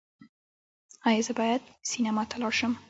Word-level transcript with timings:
ایا 1.07 1.21
زه 1.27 1.33
باید 1.39 1.61
سینما 1.91 2.23
ته 2.29 2.35
لاړ 2.41 2.53
شم؟ 2.59 2.73